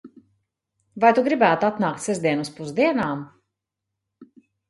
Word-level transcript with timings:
Vai 1.03 1.11
tu 1.17 1.23
gribētu 1.27 1.67
atnākt 1.67 2.01
sestdien 2.07 2.41
uz 2.45 2.51
pusdienām? 2.61 3.21